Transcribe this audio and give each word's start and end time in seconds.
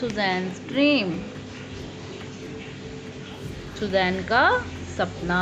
सुजैन's 0.00 0.58
dream 0.68 1.12
Suzanne 3.78 4.20
का 4.24 4.42
सपना। 4.96 5.40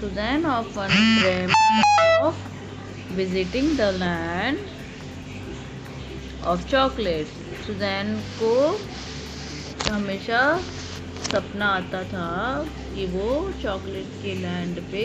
Susan 0.00 0.46
often 0.46 0.88
dream 1.18 1.82
of 2.02 3.12
visiting 3.14 3.76
the 3.78 3.88
land 3.96 4.58
of 6.44 6.64
chocolate 6.66 7.26
Susan 7.66 8.18
को 8.42 8.54
हमेशा 9.86 10.42
सपना 11.32 11.74
आता 11.76 12.02
था 12.14 12.28
कि 12.94 13.06
वो 13.06 13.28
चॉकलेट 13.62 14.20
के 14.22 14.34
लैंड 14.34 14.80
पे 14.90 15.04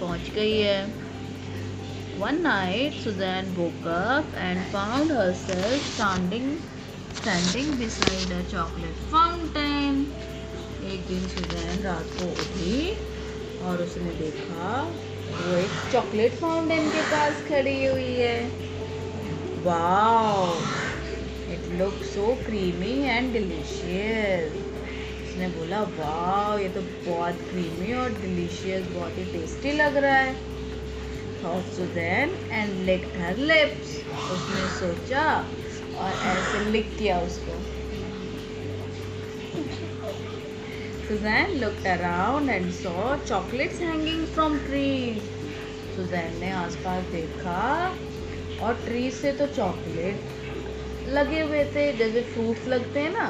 पहुँच 0.00 0.30
गई 0.34 0.58
है। 0.58 1.07
One 2.20 2.42
night, 2.42 2.94
Suzanne 3.00 3.54
woke 3.54 3.86
up 3.86 4.32
and 4.36 4.58
found 4.70 5.12
herself 5.12 5.84
standing 5.84 6.46
standing 7.18 7.68
beside 7.82 8.32
a 8.36 8.42
chocolate 8.52 8.98
fountain. 9.12 10.00
एक 10.92 11.06
दिन 11.08 11.28
सुजैन 11.34 11.82
रात 11.82 12.10
को 12.18 12.30
उठी 12.44 12.80
और 13.68 13.82
उसने 13.82 14.14
देखा 14.22 14.72
वो 15.28 15.54
एक 15.56 15.78
चॉकलेट 15.92 16.34
फाउंटेन 16.40 16.90
के 16.96 17.02
पास 17.12 17.44
खड़ी 17.48 17.84
हुई 17.84 18.10
है। 18.16 18.42
Wow 19.68 20.58
it 21.54 21.70
look 21.78 22.02
so 22.14 22.34
creamy 22.46 22.98
and 23.06 23.32
delicious 23.32 24.52
उसने 25.22 25.48
बोला 25.60 25.82
वाओ 26.02 26.58
ये 26.58 26.68
तो 26.78 26.82
बहुत 27.06 27.48
क्रीमी 27.50 27.92
और 28.02 28.20
डिलीशियस 28.20 28.92
बहुत 28.98 29.18
ही 29.18 29.24
टेस्टी 29.38 29.72
लग 29.84 29.96
रहा 29.96 30.16
है। 30.16 30.36
Thought 31.40 31.64
Suzanne 31.72 32.32
and 32.50 32.86
licked 32.86 33.16
her 33.16 33.34
lips. 33.50 33.90
उसने 34.32 34.68
सोचा 34.78 35.24
और 35.98 36.12
ऐसे 36.30 36.64
लिक 36.72 36.96
किया 36.98 37.18
उसको 37.26 37.58
Suzanne 41.08 41.54
looked 41.60 41.86
around 41.86 42.50
and 42.50 42.72
saw 42.78 43.16
chocolates 43.28 43.78
hanging 43.80 44.26
from 44.34 44.58
trees. 44.66 45.22
Suzanne 45.96 46.40
ने 46.40 46.50
आसपास 46.64 47.04
देखा 47.12 47.62
और 48.62 48.74
ट्री 48.84 49.10
से 49.20 49.32
तो 49.38 49.46
चॉकलेट 49.54 51.08
लगे 51.16 51.40
हुए 51.42 51.64
थे 51.74 51.92
जैसे 51.98 52.22
फ्रूट्स 52.32 52.66
लगते 52.68 53.00
हैं 53.00 53.12
ना 53.12 53.28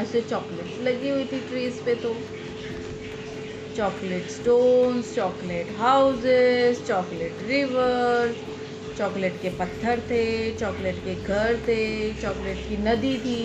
ऐसे 0.00 0.20
चॉकलेट्स 0.30 0.78
लगी 0.86 1.08
हुई 1.08 1.24
थी 1.32 1.40
ट्रीज 1.48 1.84
पे 1.84 1.94
तो 2.04 2.14
chocolate 3.74 4.28
stones 4.30 5.14
chocolate 5.14 5.70
houses 5.76 6.82
chocolate 6.86 7.42
rivers 7.42 8.44
chocolate 8.96 9.40
के 9.42 9.50
पत्थर 9.58 10.00
थे 10.10 10.22
चॉकलेट 10.56 11.02
के 11.04 11.14
घर 11.16 11.56
थे 11.68 11.78
चॉकलेट 12.16 12.66
की 12.66 12.76
नदी 12.78 13.16
थी 13.20 13.38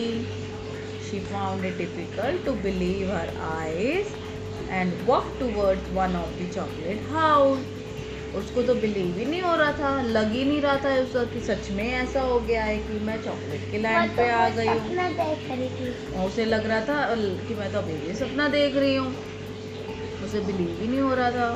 she 1.00 1.20
found 1.26 1.66
it 1.66 1.78
difficult 1.78 2.44
to 2.46 2.54
believe 2.62 3.14
her 3.16 3.30
eyes 3.48 4.16
and 4.68 4.96
walk 5.04 5.36
towards 5.40 5.92
one 5.92 6.16
of 6.16 6.36
the 6.36 6.50
chocolate 6.52 7.02
house 7.08 7.66
उसको 8.34 8.62
तो 8.64 8.76
बिलीव 8.76 9.18
ही 9.18 9.26
नहीं 9.26 9.42
हो 9.42 9.56
रहा 9.56 9.72
था 9.74 10.02
लग 10.04 10.32
ही 10.32 10.44
नहीं 10.46 10.62
रहा 10.62 10.78
था 10.86 10.96
उसका 11.02 11.24
कि 11.34 11.40
सच 11.42 11.72
में 11.72 11.86
ऐसा 11.86 12.22
हो 12.24 12.40
गया 12.42 12.64
है 12.66 12.80
कि 12.82 13.00
मैं 13.02 13.22
चॉकलेट 13.22 13.70
के 13.70 13.78
लैंड 13.78 14.16
पे 14.16 14.30
आ 14.32 14.48
गई 14.52 14.78
हूँ। 14.78 14.98
उसे 16.26 16.46
लग 16.46 16.66
रहा 16.66 16.82
था 16.82 17.16
कि 17.48 17.56
मैं 17.56 17.72
तो 17.72 17.78
अभी 17.78 17.98
भी 17.98 18.14
सपना 18.16 18.48
देख 18.50 18.76
रही 18.76 18.96
हूँ। 18.96 19.16
उसे 20.28 20.42
बिलीव 20.42 20.82
ही 20.82 20.88
नहीं 20.88 21.00
हो 21.02 21.14
रहा 21.16 21.32
था। 21.32 21.50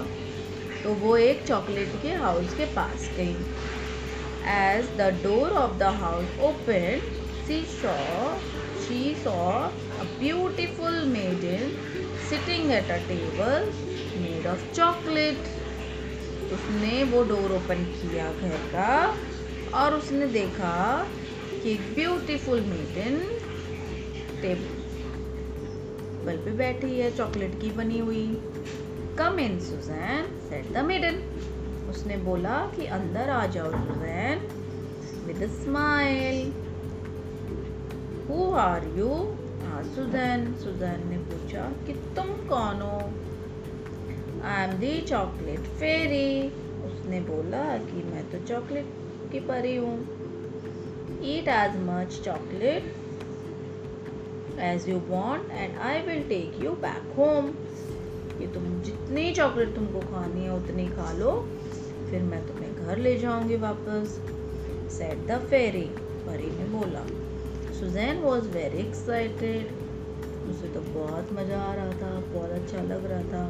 तो 0.83 0.93
वो 0.95 1.15
एक 1.17 1.45
चॉकलेट 1.47 1.95
के 2.01 2.13
हाउस 2.15 2.53
के 2.53 2.65
पास 2.75 3.11
गई। 3.17 3.35
As 4.43 4.89
the 4.97 5.09
door 5.23 5.51
of 5.53 5.77
the 5.77 5.83
house 6.01 6.35
open 6.49 7.01
see 7.47 7.63
she 8.77 9.15
saw 9.15 9.35
a 9.99 10.03
beautiful 10.19 11.05
maiden 11.07 11.71
sitting 12.29 12.71
at 12.71 12.91
a 12.91 12.97
table 13.07 13.71
made 14.15 14.47
of 14.47 14.65
chocolate 14.73 15.47
उसने 16.49 17.03
वो 17.11 17.23
डोर 17.23 17.51
ओपन 17.51 17.85
किया 17.95 18.31
घर 18.33 18.57
का 18.75 18.89
और 19.73 19.93
उसने 19.95 20.27
देखा 20.29 20.73
कि 21.61 21.71
एक 21.73 21.93
ब्यूटीफुल 21.95 22.61
मेडन 22.65 23.19
टेबल 24.41 24.90
टेबल 26.21 26.37
पे 26.37 26.51
बैठी 26.51 26.99
है, 26.99 27.09
चॉकलेट 27.17 27.59
की 27.61 27.69
बनी 27.71 27.99
हुई। 27.99 28.25
Come 29.17 29.39
in 29.39 29.59
Susan 29.59 30.25
said 30.49 30.71
the 30.73 30.83
maiden 30.85 31.15
उसने 31.89 32.17
बोला 32.17 32.57
कि 32.75 32.85
अंदर 32.97 33.29
आ 33.29 33.45
जाओ 33.45 33.71
Susan 33.71 34.45
with 35.25 35.41
smile 35.53 36.51
who 38.27 38.51
are 38.57 38.87
you 38.97 39.09
हाँ 39.63 39.83
सुजैन 39.95 40.45
सुजैन 40.63 41.07
ने 41.09 41.17
पूछा 41.25 41.65
कि 41.87 41.93
तुम 42.15 42.31
कौन 42.47 42.81
हो? 42.81 43.01
आई 44.45 44.63
एम 44.63 44.77
दी 44.77 44.95
चॉकलेट 45.09 45.59
फेरी 45.79 46.47
उसने 46.85 47.21
बोला 47.25 47.65
कि 47.89 48.03
मैं 48.03 48.29
तो 48.31 48.45
चॉकलेट 48.47 48.93
की 49.31 49.39
परी 49.49 49.75
हूँ. 49.75 49.97
Eat 51.25 51.47
as 51.57 51.81
much 51.89 52.21
chocolate 52.25 52.95
as 54.63 54.87
you 54.89 54.97
want 55.07 55.51
and 55.51 55.77
I 55.79 56.01
will 56.01 56.23
take 56.29 56.63
you 56.63 56.71
back 56.81 57.13
home 57.17 57.51
कि 58.37 58.47
तुम 58.53 58.63
जितनी 58.83 59.31
चॉकलेट 59.33 59.75
तुमको 59.75 59.99
खानी 60.01 60.43
है, 60.43 60.55
उतनी 60.55 60.85
खा 60.87 61.11
लो। 61.13 61.31
फिर 62.09 62.21
मैं 62.23 62.45
तुम्हें 62.47 62.85
घर 62.85 62.97
ले 62.97 63.17
जाऊँगी 63.19 63.55
वापस। 63.57 64.19
सेट 64.91 65.27
द 65.27 65.37
फेरी 65.49 65.85
परी 66.25 66.49
ने 66.57 66.65
बोला। 66.69 67.05
सुजैन 67.79 68.19
वॉज़ 68.21 68.47
वेरी 68.49 68.77
एक्साइटेड 68.79 69.79
उसे 70.51 70.67
तो 70.73 70.81
बहुत 70.93 71.33
मज़ा 71.33 71.59
आ 71.59 71.73
रहा 71.73 71.91
था, 71.91 72.09
बहुत 72.33 72.51
अच्छा 72.51 72.81
लग 72.83 73.05
रहा 73.11 73.23
था। 73.33 73.43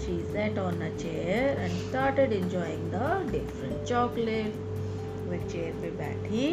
She 0.00 0.18
sat 0.32 0.58
on 0.58 0.80
a 0.80 0.88
chair 0.96 1.60
and 1.60 1.72
started 1.78 2.32
enjoying 2.32 2.84
the 2.92 2.96
different 3.32 3.82
chocolate 3.88 4.54
way 5.28 5.38
chair 5.52 5.72
पे 5.82 5.90
बैठी 5.96 6.46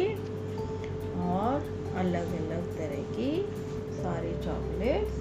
और 1.26 1.76
अलग 1.96 2.34
अलग 2.36 2.66
तरह 2.78 3.02
की 3.16 3.30
सारी 3.96 4.32
चॉकलेट्स 4.44 5.18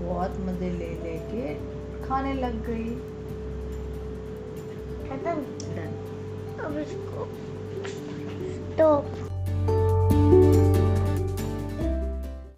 बहुत 0.00 0.40
मज़े 0.40 0.70
ले 0.70 0.88
लेके 1.04 1.54
खाने 2.06 2.32
लग 2.34 2.64
गई। 2.66 2.90
खत्म 5.08 5.34
डन 5.74 5.92
अब 6.64 6.78
इसको 6.78 7.26
स्टॉप 8.54 9.27